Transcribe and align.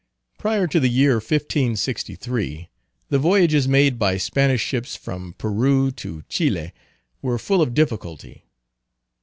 Prior 0.39 0.65
to 0.65 0.79
the 0.79 0.89
year 0.89 1.17
1563, 1.17 2.69
the 3.09 3.19
voyages 3.19 3.67
made 3.67 3.99
by 3.99 4.17
Spanish 4.17 4.61
ships 4.61 4.95
from 4.95 5.35
Peru 5.37 5.91
to 5.91 6.23
Chili, 6.27 6.71
were 7.21 7.37
full 7.37 7.61
of 7.61 7.75
difficulty. 7.75 8.45